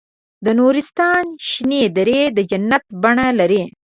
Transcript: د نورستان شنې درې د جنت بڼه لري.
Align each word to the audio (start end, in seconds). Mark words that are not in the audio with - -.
د 0.45 0.47
نورستان 0.59 1.23
شنې 1.49 1.83
درې 1.97 2.21
د 2.35 2.39
جنت 2.49 2.83
بڼه 3.01 3.27
لري. 3.39 3.63